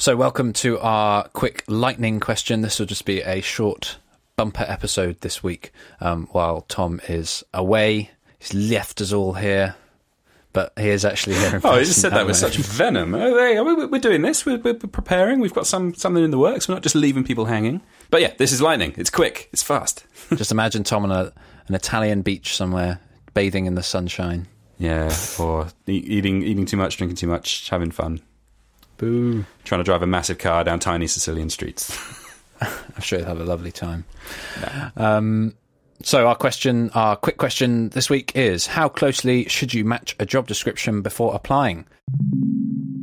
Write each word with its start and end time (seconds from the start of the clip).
So, 0.00 0.16
welcome 0.16 0.54
to 0.54 0.78
our 0.78 1.28
quick 1.28 1.62
lightning 1.68 2.20
question. 2.20 2.62
This 2.62 2.78
will 2.78 2.86
just 2.86 3.04
be 3.04 3.20
a 3.20 3.42
short 3.42 3.98
bumper 4.34 4.64
episode 4.66 5.20
this 5.20 5.42
week 5.42 5.72
um, 6.00 6.26
while 6.32 6.62
Tom 6.62 7.02
is 7.06 7.44
away. 7.52 8.10
He's 8.38 8.54
left 8.54 9.02
us 9.02 9.12
all 9.12 9.34
here, 9.34 9.74
but 10.54 10.72
he 10.78 10.88
is 10.88 11.04
actually 11.04 11.34
here. 11.36 11.56
In 11.56 11.60
Oh, 11.64 11.76
you 11.76 11.84
just 11.84 12.00
said 12.00 12.12
that 12.12 12.26
with 12.26 12.36
such 12.36 12.56
venom. 12.56 13.14
Oh, 13.14 13.36
hey, 13.36 13.60
we- 13.60 13.84
we're 13.84 14.00
doing 14.00 14.22
this. 14.22 14.46
We're, 14.46 14.56
we're 14.56 14.72
preparing. 14.72 15.38
We've 15.38 15.52
got 15.52 15.66
some 15.66 15.92
something 15.92 16.24
in 16.24 16.30
the 16.30 16.38
works. 16.38 16.66
We're 16.66 16.76
not 16.76 16.82
just 16.82 16.94
leaving 16.94 17.22
people 17.22 17.44
hanging. 17.44 17.82
But 18.08 18.22
yeah, 18.22 18.32
this 18.38 18.52
is 18.52 18.62
lightning. 18.62 18.94
It's 18.96 19.10
quick. 19.10 19.50
It's 19.52 19.62
fast. 19.62 20.06
Just 20.34 20.50
imagine 20.50 20.82
Tom 20.82 21.04
on 21.04 21.12
a, 21.12 21.32
an 21.68 21.74
Italian 21.74 22.22
beach 22.22 22.56
somewhere, 22.56 23.00
bathing 23.34 23.66
in 23.66 23.74
the 23.74 23.82
sunshine. 23.82 24.48
Yeah, 24.78 25.14
or 25.38 25.68
eating 25.86 26.42
eating 26.42 26.64
too 26.64 26.78
much, 26.78 26.96
drinking 26.96 27.16
too 27.16 27.26
much, 27.26 27.68
having 27.68 27.90
fun, 27.90 28.20
Boo. 29.00 29.46
trying 29.64 29.80
to 29.80 29.84
drive 29.84 30.02
a 30.02 30.06
massive 30.06 30.36
car 30.36 30.62
down 30.62 30.78
tiny 30.78 31.06
Sicilian 31.06 31.48
streets. 31.48 31.98
I'm 32.60 33.00
sure 33.00 33.18
you'll 33.18 33.28
have 33.28 33.40
a 33.40 33.44
lovely 33.44 33.72
time. 33.72 34.04
Um, 34.94 35.54
so 36.02 36.28
our 36.28 36.34
question, 36.34 36.90
our 36.90 37.16
quick 37.16 37.38
question 37.38 37.88
this 37.88 38.10
week 38.10 38.32
is: 38.34 38.66
How 38.66 38.90
closely 38.90 39.48
should 39.48 39.72
you 39.72 39.86
match 39.86 40.14
a 40.18 40.26
job 40.26 40.46
description 40.46 41.00
before 41.00 41.34
applying? 41.34 41.86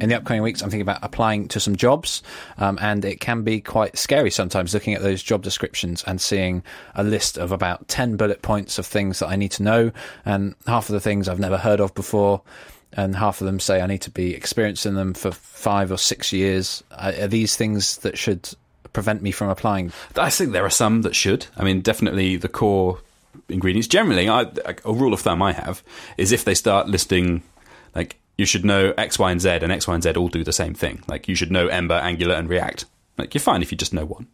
In 0.00 0.10
the 0.10 0.14
upcoming 0.14 0.42
weeks, 0.42 0.62
I'm 0.62 0.68
thinking 0.68 0.82
about 0.82 1.00
applying 1.02 1.48
to 1.48 1.58
some 1.58 1.74
jobs, 1.74 2.22
um, 2.58 2.78
and 2.82 3.02
it 3.04 3.18
can 3.18 3.42
be 3.42 3.62
quite 3.62 3.96
scary 3.96 4.30
sometimes 4.30 4.74
looking 4.74 4.92
at 4.92 5.00
those 5.00 5.22
job 5.22 5.42
descriptions 5.42 6.04
and 6.06 6.20
seeing 6.20 6.62
a 6.94 7.02
list 7.02 7.38
of 7.38 7.50
about 7.50 7.88
10 7.88 8.16
bullet 8.16 8.42
points 8.42 8.78
of 8.78 8.86
things 8.86 9.20
that 9.20 9.28
I 9.28 9.36
need 9.36 9.52
to 9.52 9.62
know, 9.62 9.90
and 10.26 10.54
half 10.66 10.90
of 10.90 10.92
the 10.92 11.00
things 11.00 11.28
I've 11.28 11.40
never 11.40 11.56
heard 11.56 11.80
of 11.80 11.94
before, 11.94 12.42
and 12.92 13.16
half 13.16 13.40
of 13.40 13.46
them 13.46 13.60
say 13.60 13.80
I 13.80 13.86
need 13.86 14.02
to 14.02 14.10
be 14.10 14.34
experienced 14.34 14.86
in 14.86 14.94
them 14.94 15.14
for 15.14 15.30
five 15.30 15.92
or 15.92 15.98
six 15.98 16.32
years. 16.32 16.82
Are 16.90 17.26
these 17.26 17.56
things 17.56 17.98
that 17.98 18.18
should 18.18 18.50
prevent 18.92 19.22
me 19.22 19.30
from 19.30 19.48
applying? 19.48 19.92
I 20.16 20.30
think 20.30 20.52
there 20.52 20.64
are 20.64 20.70
some 20.70 21.02
that 21.02 21.14
should. 21.14 21.46
I 21.56 21.64
mean, 21.64 21.80
definitely 21.80 22.36
the 22.36 22.48
core 22.48 23.00
ingredients. 23.48 23.88
Generally, 23.88 24.28
I, 24.28 24.46
a 24.84 24.92
rule 24.92 25.12
of 25.12 25.20
thumb 25.20 25.42
I 25.42 25.52
have 25.52 25.82
is 26.16 26.32
if 26.32 26.44
they 26.44 26.54
start 26.54 26.88
listing, 26.88 27.42
like, 27.94 28.18
you 28.36 28.46
should 28.46 28.64
know 28.64 28.94
X, 28.96 29.18
Y, 29.18 29.30
and 29.30 29.40
Z, 29.40 29.48
and 29.62 29.72
X, 29.72 29.86
Y, 29.86 29.94
and 29.94 30.02
Z 30.02 30.12
all 30.12 30.28
do 30.28 30.44
the 30.44 30.52
same 30.52 30.74
thing. 30.74 31.02
Like, 31.08 31.28
you 31.28 31.34
should 31.34 31.50
know 31.50 31.66
Ember, 31.66 31.94
Angular, 31.94 32.34
and 32.34 32.48
React. 32.48 32.84
Like, 33.16 33.34
you're 33.34 33.40
fine 33.40 33.62
if 33.62 33.72
you 33.72 33.78
just 33.78 33.92
know 33.92 34.04
one. 34.04 34.28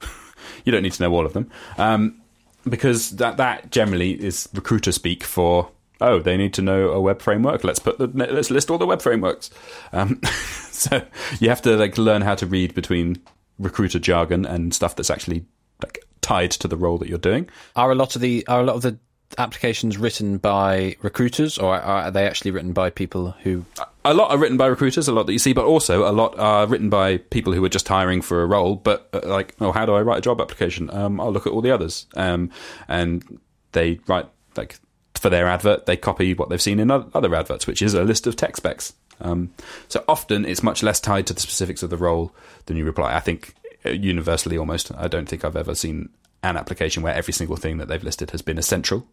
you 0.64 0.72
don't 0.72 0.82
need 0.82 0.92
to 0.94 1.02
know 1.02 1.12
all 1.12 1.26
of 1.26 1.32
them. 1.32 1.50
Um, 1.78 2.20
because 2.68 3.10
that, 3.16 3.36
that 3.36 3.70
generally 3.70 4.12
is 4.12 4.48
recruiter 4.54 4.92
speak 4.92 5.24
for, 5.24 5.70
oh, 6.00 6.20
they 6.20 6.36
need 6.36 6.54
to 6.54 6.62
know 6.62 6.90
a 6.90 7.00
web 7.00 7.20
framework. 7.22 7.64
Let's 7.64 7.78
put 7.78 7.98
the, 7.98 8.06
let's 8.06 8.50
list 8.50 8.70
all 8.70 8.78
the 8.78 8.86
web 8.86 9.02
frameworks. 9.02 9.50
Um, 9.92 10.20
so 10.70 11.02
you 11.38 11.48
have 11.48 11.62
to, 11.62 11.76
like, 11.76 11.98
learn 11.98 12.22
how 12.22 12.34
to 12.36 12.46
read 12.46 12.74
between 12.74 13.22
recruiter 13.58 13.98
jargon 13.98 14.46
and 14.46 14.74
stuff 14.74 14.96
that's 14.96 15.10
actually 15.10 15.44
like 15.82 16.04
tied 16.20 16.50
to 16.50 16.68
the 16.68 16.76
role 16.76 16.98
that 16.98 17.08
you're 17.08 17.18
doing. 17.18 17.48
Are 17.76 17.92
a 17.92 17.94
lot 17.94 18.16
of 18.16 18.22
the 18.22 18.46
are 18.46 18.60
a 18.60 18.64
lot 18.64 18.76
of 18.76 18.82
the 18.82 18.98
applications 19.38 19.96
written 19.96 20.38
by 20.38 20.96
recruiters, 21.02 21.58
or 21.58 21.76
are 21.76 22.10
they 22.10 22.26
actually 22.26 22.50
written 22.50 22.72
by 22.72 22.90
people 22.90 23.32
who? 23.42 23.64
A 24.04 24.14
lot 24.14 24.30
are 24.30 24.38
written 24.38 24.56
by 24.56 24.66
recruiters, 24.66 25.08
a 25.08 25.12
lot 25.12 25.26
that 25.26 25.32
you 25.32 25.38
see, 25.38 25.52
but 25.52 25.64
also 25.64 26.10
a 26.10 26.12
lot 26.12 26.38
are 26.38 26.66
written 26.66 26.90
by 26.90 27.18
people 27.18 27.52
who 27.52 27.64
are 27.64 27.68
just 27.68 27.86
hiring 27.86 28.22
for 28.22 28.42
a 28.42 28.46
role. 28.46 28.76
But 28.76 29.08
uh, 29.12 29.20
like, 29.24 29.54
oh, 29.60 29.72
how 29.72 29.86
do 29.86 29.94
I 29.94 30.02
write 30.02 30.18
a 30.18 30.22
job 30.22 30.40
application? 30.40 30.90
Um, 30.90 31.20
I'll 31.20 31.32
look 31.32 31.46
at 31.46 31.52
all 31.52 31.60
the 31.60 31.70
others, 31.70 32.06
um, 32.16 32.50
and 32.88 33.40
they 33.72 34.00
write 34.06 34.26
like 34.56 34.78
for 35.20 35.28
their 35.28 35.46
advert, 35.48 35.84
they 35.84 35.98
copy 35.98 36.32
what 36.32 36.48
they've 36.48 36.62
seen 36.62 36.80
in 36.80 36.90
other 36.90 37.34
adverts, 37.34 37.66
which 37.66 37.82
is 37.82 37.92
a 37.92 38.04
list 38.04 38.26
of 38.26 38.36
tech 38.36 38.56
specs. 38.56 38.94
Um, 39.20 39.52
so 39.86 40.02
often 40.08 40.46
it's 40.46 40.62
much 40.62 40.82
less 40.82 40.98
tied 40.98 41.26
to 41.26 41.34
the 41.34 41.40
specifics 41.40 41.82
of 41.82 41.90
the 41.90 41.98
role 41.98 42.34
than 42.64 42.78
you 42.78 42.86
reply. 42.86 43.14
I 43.14 43.20
think 43.20 43.54
uh, 43.84 43.90
universally, 43.90 44.56
almost, 44.56 44.90
I 44.96 45.08
don't 45.08 45.28
think 45.28 45.44
I've 45.44 45.56
ever 45.56 45.74
seen 45.74 46.08
an 46.42 46.56
application 46.56 47.02
where 47.02 47.14
every 47.14 47.34
single 47.34 47.56
thing 47.56 47.76
that 47.76 47.88
they've 47.88 48.02
listed 48.02 48.30
has 48.30 48.40
been 48.40 48.56
essential. 48.56 49.06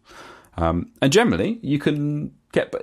Um, 0.56 0.92
and 1.02 1.12
generally, 1.12 1.58
you 1.60 1.78
can 1.78 2.32
get 2.52 2.74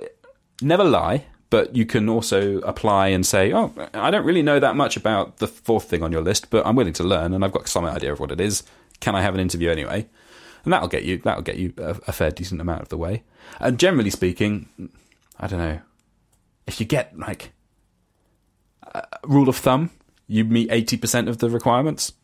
never 0.62 0.84
lie, 0.84 1.24
but 1.50 1.74
you 1.74 1.84
can 1.84 2.08
also 2.08 2.58
apply 2.60 3.08
and 3.08 3.26
say, 3.26 3.52
"Oh, 3.52 3.72
I 3.92 4.12
don't 4.12 4.24
really 4.24 4.42
know 4.42 4.60
that 4.60 4.76
much 4.76 4.96
about 4.96 5.38
the 5.38 5.48
fourth 5.48 5.90
thing 5.90 6.04
on 6.04 6.12
your 6.12 6.22
list, 6.22 6.48
but 6.48 6.64
I'm 6.64 6.76
willing 6.76 6.92
to 6.94 7.04
learn, 7.04 7.34
and 7.34 7.44
I've 7.44 7.52
got 7.52 7.66
some 7.66 7.84
idea 7.84 8.12
of 8.12 8.20
what 8.20 8.30
it 8.30 8.40
is. 8.40 8.62
Can 9.00 9.16
I 9.16 9.22
have 9.22 9.34
an 9.34 9.40
interview 9.40 9.68
anyway?" 9.68 10.06
And 10.66 10.72
that'll 10.72 10.88
get 10.88 11.04
you 11.04 11.18
that'll 11.18 11.42
get 11.42 11.58
you 11.58 11.72
a, 11.78 11.90
a 12.08 12.12
fair 12.12 12.32
decent 12.32 12.60
amount 12.60 12.82
of 12.82 12.88
the 12.88 12.98
way. 12.98 13.22
And 13.60 13.78
generally 13.78 14.10
speaking, 14.10 14.68
I 15.38 15.46
don't 15.46 15.60
know 15.60 15.78
if 16.66 16.80
you 16.80 16.86
get 16.86 17.16
like 17.16 17.52
a 18.82 19.06
rule 19.22 19.48
of 19.48 19.56
thumb, 19.56 19.90
you 20.26 20.44
meet 20.44 20.72
eighty 20.72 20.96
percent 20.96 21.28
of 21.28 21.38
the 21.38 21.48
requirements. 21.50 22.14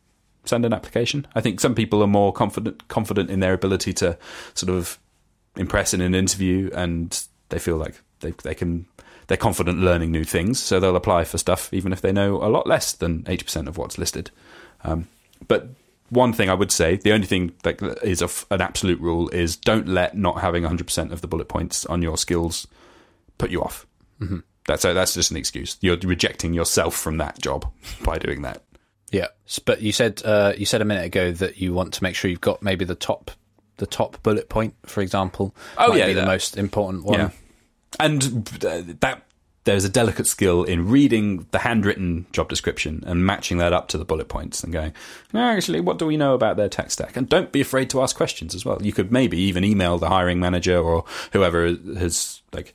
Send 0.45 0.65
an 0.65 0.73
application. 0.73 1.29
I 1.37 1.41
think 1.41 1.61
some 1.61 1.77
people 1.77 2.03
are 2.03 2.09
more 2.09 2.33
confident 2.33 2.89
confident 2.89 3.31
in 3.31 3.39
their 3.39 3.53
ability 3.53 3.93
to 3.93 4.19
sort 4.55 4.71
of 4.71 4.99
impress 5.57 5.95
in 5.95 6.01
an 6.01 6.17
interview, 6.17 6.69
and 6.75 7.25
they 7.51 7.61
feel 7.61 7.77
like 7.77 8.03
they 8.21 8.33
they 8.43 8.57
can 8.57 8.87
they're 9.29 9.37
confident 9.37 9.79
learning 9.79 10.11
new 10.11 10.25
things, 10.25 10.59
so 10.59 10.81
they'll 10.81 10.97
apply 10.97 11.23
for 11.23 11.39
stuff 11.39 11.73
even 11.73 11.93
if 11.93 12.01
they 12.01 12.11
know 12.11 12.43
a 12.43 12.51
lot 12.51 12.67
less 12.67 12.93
than 12.93 13.25
eighty 13.29 13.45
percent 13.45 13.69
of 13.69 13.79
what's 13.79 13.99
listed. 13.99 14.33
Um, 14.83 15.07
but 15.47 15.69
one 16.13 16.35
thing 16.35 16.51
I 16.51 16.55
would 16.55 16.71
say, 16.71 16.97
the 16.97 17.13
only 17.13 17.27
thing 17.27 17.55
that 17.63 17.83
is 18.03 18.21
a 18.21 18.29
an 18.53 18.61
absolute 18.61 19.01
rule 19.01 19.31
is 19.31 19.57
don't 19.57 19.89
let 19.89 20.17
not 20.17 20.41
having 20.41 20.65
hundred 20.65 20.87
percent 20.87 21.13
of 21.13 21.23
the 21.23 21.27
bullet 21.27 21.49
points 21.49 21.87
on 21.87 22.03
your 22.03 22.19
skills 22.19 22.67
put 23.39 23.51
you 23.51 23.63
off. 23.63 23.87
Mm-hmm. 24.21 24.41
That's 24.67 24.83
that's 24.83 25.15
just 25.15 25.31
an 25.31 25.39
excuse. 25.39 25.79
You're 25.81 25.97
rejecting 25.97 26.53
yourself 26.53 26.95
from 26.95 27.17
that 27.17 27.41
job 27.41 27.73
by 28.05 28.19
doing 28.19 28.43
that. 28.43 28.63
Yeah, 29.11 29.29
but 29.65 29.81
you 29.81 29.93
said 29.93 30.23
uh, 30.25 30.53
you 30.57 30.67
said 30.67 30.83
a 30.83 30.85
minute 30.85 31.07
ago 31.07 31.33
that 31.33 31.59
you 31.59 31.73
want 31.73 31.95
to 31.95 32.03
make 32.03 32.15
sure 32.15 32.31
you've 32.31 32.41
got 32.41 32.63
maybe 32.63 32.85
the 32.85 32.95
top 32.95 33.31
the 33.79 33.87
top 33.87 34.23
bullet 34.23 34.51
point, 34.51 34.75
for 34.85 35.01
example. 35.01 35.55
Oh, 35.79 35.95
yeah, 35.95 36.07
be 36.07 36.13
the 36.13 36.27
most 36.27 36.57
important 36.59 37.05
one. 37.05 37.19
Yeah, 37.19 37.31
and 38.01 38.23
uh, 38.65 38.83
that 39.01 39.23
there's 39.65 39.85
a 39.85 39.89
delicate 39.89 40.27
skill 40.27 40.65
in 40.65 40.89
reading 40.89 41.47
the 41.53 41.61
handwritten 41.61 42.27
job 42.33 42.49
description 42.49 43.03
and 43.07 43.25
matching 43.25 43.59
that 43.59 43.73
up 43.73 43.89
to 43.89 43.99
the 43.99 44.05
bullet 44.05 44.29
points 44.29 44.65
and 44.65 44.73
going, 44.73 44.93
actually, 45.35 45.81
what 45.81 45.99
do 45.99 46.07
we 46.07 46.17
know 46.17 46.35
about 46.35 46.57
their 46.57 46.69
tech 46.69 46.91
stack? 46.91 47.17
And 47.17 47.29
don't 47.29 47.53
be 47.53 47.61
afraid 47.61 47.89
to 47.91 48.03
ask 48.03 48.17
questions 48.17 48.55
as 48.55 48.65
well. 48.65 48.83
You 48.83 48.93
could 48.93 49.13
maybe 49.13 49.39
even 49.39 49.65
email 49.65 49.99
the 49.99 50.09
hiring 50.09 50.41
manager 50.41 50.79
or 50.79 51.05
whoever 51.33 51.69
has 51.97 52.43
like 52.53 52.75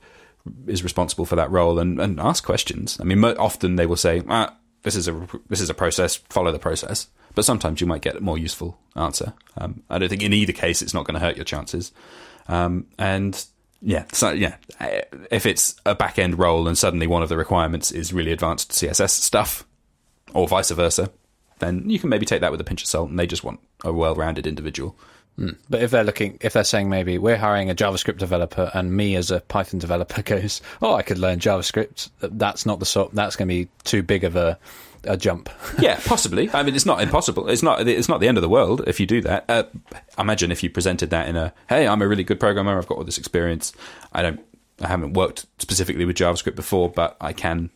is 0.65 0.83
responsible 0.83 1.25
for 1.25 1.35
that 1.35 1.51
role 1.51 1.77
and, 1.77 1.99
and 1.99 2.19
ask 2.21 2.45
questions. 2.45 2.97
I 3.01 3.03
mean, 3.03 3.23
often 3.23 3.75
they 3.75 3.85
will 3.85 3.97
say, 3.97 4.23
ah, 4.29 4.55
"This 4.83 4.95
is 4.95 5.09
a 5.09 5.27
this 5.49 5.59
is 5.59 5.69
a 5.69 5.73
process. 5.73 6.15
Follow 6.15 6.53
the 6.53 6.59
process." 6.59 7.07
But 7.35 7.43
sometimes 7.45 7.81
you 7.81 7.87
might 7.87 8.01
get 8.01 8.15
a 8.15 8.21
more 8.21 8.37
useful 8.37 8.79
answer. 8.95 9.33
Um, 9.57 9.83
I 9.89 9.99
don't 9.99 10.09
think 10.09 10.23
in 10.23 10.33
either 10.33 10.53
case 10.53 10.81
it's 10.81 10.93
not 10.93 11.05
going 11.05 11.13
to 11.15 11.25
hurt 11.25 11.35
your 11.35 11.45
chances. 11.45 11.91
Um, 12.47 12.87
and 12.97 13.45
yeah, 13.81 14.05
so 14.11 14.31
yeah, 14.31 14.55
uh, 14.79 15.01
if 15.29 15.45
it's 15.45 15.75
a 15.85 15.95
back 15.95 16.17
end 16.17 16.39
role 16.39 16.67
and 16.67 16.77
suddenly 16.77 17.07
one 17.07 17.23
of 17.23 17.29
the 17.29 17.38
requirements 17.38 17.91
is 17.91 18.13
really 18.13 18.31
advanced 18.31 18.71
CSS 18.71 19.11
stuff, 19.11 19.65
or 20.33 20.47
vice 20.47 20.71
versa, 20.71 21.11
then 21.59 21.89
you 21.89 21.99
can 21.99 22.09
maybe 22.09 22.25
take 22.25 22.41
that 22.41 22.51
with 22.51 22.61
a 22.61 22.63
pinch 22.63 22.83
of 22.83 22.87
salt. 22.87 23.09
And 23.09 23.19
they 23.19 23.27
just 23.27 23.43
want 23.43 23.59
a 23.83 23.93
well 23.93 24.16
rounded 24.16 24.47
individual. 24.47 24.95
But 25.69 25.83
if 25.83 25.91
they're 25.91 26.03
looking, 26.03 26.37
if 26.41 26.53
they're 26.53 26.63
saying 26.63 26.89
maybe 26.89 27.19
we're 27.19 27.37
hiring 27.37 27.69
a 27.69 27.75
JavaScript 27.75 28.17
developer, 28.17 28.71
and 28.73 28.91
me 28.91 29.16
as 29.16 29.29
a 29.29 29.41
Python 29.41 29.79
developer 29.79 30.21
goes, 30.23 30.61
oh, 30.81 30.95
I 30.95 31.03
could 31.03 31.19
learn 31.19 31.39
JavaScript. 31.39 32.09
That's 32.19 32.66
not 32.66 32.79
the 32.79 32.85
sort. 32.85 33.13
That's 33.13 33.35
going 33.35 33.47
to 33.47 33.53
be 33.53 33.69
too 33.83 34.01
big 34.01 34.23
of 34.23 34.35
a 34.35 34.57
a 35.07 35.18
jump. 35.18 35.50
yeah, 35.79 36.00
possibly. 36.06 36.50
I 36.51 36.63
mean, 36.63 36.75
it's 36.75 36.85
not 36.85 37.01
impossible. 37.01 37.50
It's 37.50 37.63
not. 37.63 37.88
It's 37.88 38.09
not 38.09 38.19
the 38.19 38.28
end 38.28 38.38
of 38.38 38.41
the 38.41 38.50
world 38.50 38.84
if 38.88 39.00
you 39.00 39.06
do 39.06 39.22
that. 39.22 39.45
Uh, 39.50 39.63
imagine 40.18 40.51
if 40.51 40.63
you 40.63 40.69
presented 40.69 41.09
that 41.09 41.28
in 41.28 41.35
a, 41.35 41.53
"Hey, 41.69 41.88
I'm 41.88 42.01
a 42.01 42.07
really 42.07 42.23
good 42.23 42.40
programmer. 42.40 42.78
I've 42.78 42.88
got 42.88 42.97
all 42.97 43.03
this 43.03 43.17
experience. 43.17 43.73
I 44.13 44.22
don't. 44.22 44.40
I 44.79 44.88
haven't 44.88 45.13
worked 45.13 45.47
specifically 45.57 46.06
with 46.06 46.17
JavaScript 46.17 46.56
before, 46.56 46.90
but 46.90 47.17
I 47.19 47.34
can. 47.34 47.72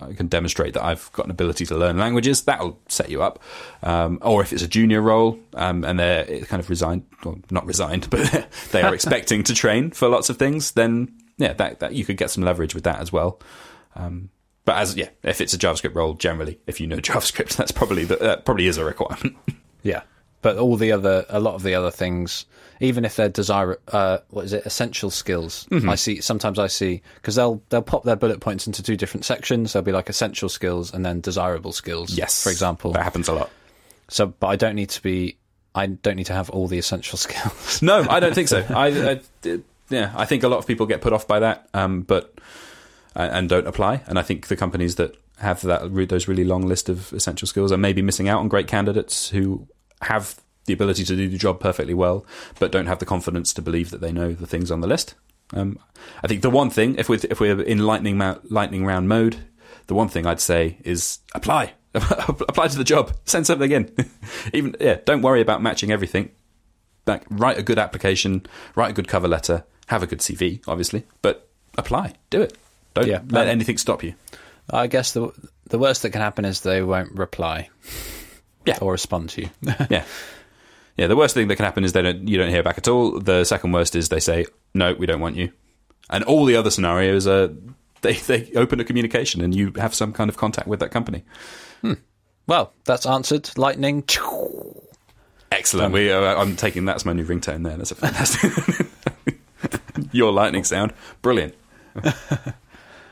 I 0.00 0.12
can 0.12 0.28
demonstrate 0.28 0.74
that 0.74 0.84
I've 0.84 1.10
got 1.12 1.24
an 1.24 1.30
ability 1.30 1.66
to 1.66 1.76
learn 1.76 1.98
languages. 1.98 2.42
That'll 2.42 2.78
set 2.88 3.10
you 3.10 3.22
up. 3.22 3.42
Um, 3.82 4.18
or 4.22 4.42
if 4.42 4.52
it's 4.52 4.62
a 4.62 4.68
junior 4.68 5.00
role 5.00 5.38
um, 5.54 5.84
and 5.84 5.98
they're 5.98 6.42
kind 6.42 6.60
of 6.60 6.70
resigned, 6.70 7.06
well, 7.24 7.38
not 7.50 7.66
resigned, 7.66 8.08
but 8.10 8.46
they 8.70 8.82
are 8.82 8.94
expecting 8.94 9.42
to 9.44 9.54
train 9.54 9.90
for 9.90 10.08
lots 10.08 10.28
of 10.28 10.36
things, 10.36 10.72
then 10.72 11.12
yeah, 11.38 11.54
that, 11.54 11.80
that 11.80 11.94
you 11.94 12.04
could 12.04 12.16
get 12.16 12.30
some 12.30 12.44
leverage 12.44 12.74
with 12.74 12.84
that 12.84 13.00
as 13.00 13.12
well. 13.12 13.40
Um, 13.96 14.30
but 14.68 14.76
as 14.76 14.94
yeah, 14.96 15.08
if 15.22 15.40
it's 15.40 15.54
a 15.54 15.58
JavaScript 15.58 15.94
role, 15.94 16.12
generally, 16.12 16.60
if 16.66 16.78
you 16.78 16.86
know 16.86 16.96
JavaScript, 16.98 17.56
that's 17.56 17.72
probably 17.72 18.04
the, 18.04 18.16
that 18.16 18.44
probably 18.44 18.66
is 18.66 18.76
a 18.76 18.84
requirement. 18.84 19.36
Yeah, 19.80 20.02
but 20.42 20.58
all 20.58 20.76
the 20.76 20.90
other, 20.90 21.24
a 21.28 21.38
lot 21.38 21.54
of 21.54 21.62
the 21.62 21.76
other 21.76 21.92
things, 21.92 22.46
even 22.80 23.04
if 23.04 23.14
they're 23.14 23.28
desire, 23.28 23.78
uh, 23.86 24.18
what 24.28 24.44
is 24.44 24.52
it, 24.52 24.66
essential 24.66 25.08
skills? 25.08 25.68
Mm-hmm. 25.70 25.88
I 25.88 25.94
see 25.94 26.20
sometimes 26.20 26.58
I 26.58 26.66
see 26.66 27.00
because 27.14 27.36
they'll 27.36 27.62
they'll 27.68 27.80
pop 27.80 28.02
their 28.02 28.16
bullet 28.16 28.40
points 28.40 28.66
into 28.66 28.82
two 28.82 28.96
different 28.96 29.24
sections. 29.24 29.72
There'll 29.72 29.84
be 29.84 29.92
like 29.92 30.08
essential 30.08 30.48
skills 30.48 30.92
and 30.92 31.06
then 31.06 31.20
desirable 31.20 31.72
skills. 31.72 32.12
yes, 32.12 32.42
for 32.42 32.50
example. 32.50 32.92
that 32.92 33.04
happens 33.04 33.28
a 33.28 33.34
lot. 33.34 33.50
So, 34.08 34.26
but 34.26 34.48
I 34.48 34.56
don't 34.56 34.74
need 34.74 34.90
to 34.90 35.02
be. 35.02 35.38
I 35.76 35.86
don't 35.86 36.16
need 36.16 36.26
to 36.26 36.34
have 36.34 36.50
all 36.50 36.66
the 36.66 36.78
essential 36.78 37.16
skills. 37.26 37.80
No, 37.80 38.04
I 38.10 38.18
don't 38.18 38.34
think 38.34 38.48
so. 38.48 38.66
I, 38.68 39.20
I 39.44 39.60
yeah, 39.88 40.12
I 40.14 40.24
think 40.26 40.42
a 40.42 40.48
lot 40.48 40.58
of 40.58 40.66
people 40.66 40.86
get 40.86 41.00
put 41.00 41.12
off 41.12 41.26
by 41.28 41.38
that, 41.38 41.68
um, 41.72 42.02
but 42.02 42.34
and 43.18 43.48
don't 43.48 43.66
apply. 43.66 44.02
And 44.06 44.18
I 44.18 44.22
think 44.22 44.46
the 44.46 44.56
companies 44.56 44.94
that 44.96 45.16
have 45.38 45.62
that 45.62 45.94
those 46.08 46.28
really 46.28 46.44
long 46.44 46.66
list 46.66 46.88
of 46.88 47.12
essential 47.12 47.46
skills 47.46 47.72
are 47.72 47.78
maybe 47.78 48.02
missing 48.02 48.28
out 48.28 48.40
on 48.40 48.48
great 48.48 48.66
candidates 48.66 49.28
who 49.28 49.68
have 50.02 50.40
the 50.66 50.72
ability 50.72 51.04
to 51.04 51.16
do 51.16 51.28
the 51.28 51.38
job 51.38 51.60
perfectly 51.60 51.94
well, 51.94 52.24
but 52.58 52.70
don't 52.70 52.86
have 52.86 52.98
the 52.98 53.06
confidence 53.06 53.52
to 53.54 53.62
believe 53.62 53.90
that 53.90 54.00
they 54.00 54.12
know 54.12 54.32
the 54.32 54.46
things 54.46 54.70
on 54.70 54.80
the 54.80 54.86
list. 54.86 55.14
Um, 55.54 55.78
I 56.22 56.28
think 56.28 56.42
the 56.42 56.50
one 56.50 56.70
thing, 56.70 56.96
if 56.96 57.08
we're 57.08 57.20
if 57.28 57.40
we're 57.40 57.60
in 57.62 57.78
lightning 57.78 58.18
lightning 58.50 58.84
round 58.84 59.08
mode, 59.08 59.38
the 59.86 59.94
one 59.94 60.08
thing 60.08 60.26
I'd 60.26 60.40
say 60.40 60.78
is 60.84 61.20
apply, 61.34 61.72
apply 61.94 62.68
to 62.68 62.78
the 62.78 62.84
job, 62.84 63.16
send 63.24 63.46
something 63.46 63.70
in. 63.70 63.94
Even 64.52 64.76
yeah, 64.78 64.98
don't 65.04 65.22
worry 65.22 65.40
about 65.40 65.62
matching 65.62 65.90
everything. 65.90 66.30
Like 67.06 67.24
write 67.30 67.58
a 67.58 67.62
good 67.62 67.78
application, 67.78 68.46
write 68.76 68.90
a 68.90 68.94
good 68.94 69.08
cover 69.08 69.26
letter, 69.26 69.64
have 69.86 70.02
a 70.02 70.06
good 70.06 70.18
CV, 70.18 70.62
obviously, 70.68 71.04
but 71.22 71.48
apply, 71.78 72.12
do 72.28 72.42
it. 72.42 72.56
Don't 72.98 73.08
yeah, 73.08 73.20
let 73.30 73.46
um, 73.46 73.52
anything 73.52 73.78
stop 73.78 74.02
you. 74.02 74.14
I 74.70 74.86
guess 74.86 75.12
the 75.12 75.30
the 75.68 75.78
worst 75.78 76.02
that 76.02 76.10
can 76.10 76.20
happen 76.20 76.44
is 76.44 76.60
they 76.60 76.82
won't 76.82 77.12
reply, 77.12 77.68
yeah, 78.66 78.78
or 78.80 78.92
respond 78.92 79.30
to 79.30 79.42
you. 79.42 79.50
yeah, 79.90 80.04
yeah, 80.96 81.06
the 81.06 81.16
worst 81.16 81.34
thing 81.34 81.48
that 81.48 81.56
can 81.56 81.64
happen 81.64 81.84
is 81.84 81.92
they 81.92 82.02
don't 82.02 82.26
you 82.26 82.36
don't 82.36 82.50
hear 82.50 82.62
back 82.62 82.78
at 82.78 82.88
all. 82.88 83.20
The 83.20 83.44
second 83.44 83.72
worst 83.72 83.94
is 83.94 84.08
they 84.08 84.20
say 84.20 84.46
no, 84.74 84.94
we 84.94 85.06
don't 85.06 85.20
want 85.20 85.36
you, 85.36 85.52
and 86.10 86.24
all 86.24 86.44
the 86.44 86.56
other 86.56 86.70
scenarios 86.70 87.26
are 87.26 87.50
they 88.02 88.14
they 88.14 88.50
open 88.56 88.80
a 88.80 88.84
communication 88.84 89.40
and 89.40 89.54
you 89.54 89.72
have 89.76 89.94
some 89.94 90.12
kind 90.12 90.28
of 90.28 90.36
contact 90.36 90.68
with 90.68 90.80
that 90.80 90.90
company. 90.90 91.24
Hmm. 91.82 91.94
Well, 92.46 92.72
that's 92.84 93.06
answered. 93.06 93.50
Lightning. 93.56 94.04
Excellent. 95.50 95.92
We, 95.92 96.10
uh, 96.12 96.20
I'm 96.20 96.56
taking 96.56 96.84
that 96.86 96.92
that's 96.92 97.04
my 97.04 97.12
new 97.12 97.24
ringtone 97.24 97.62
there. 97.64 97.76
That's 97.76 97.90
a 97.90 97.94
fantastic. 97.94 98.86
Your 100.12 100.32
lightning 100.32 100.64
sound, 100.64 100.94
brilliant. 101.22 101.54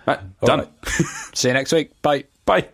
right, 0.07 0.41
done. 0.41 0.59
Right. 0.61 0.69
See 1.35 1.49
you 1.49 1.55
next 1.55 1.73
week. 1.73 2.01
Bye. 2.03 2.25
Bye. 2.45 2.69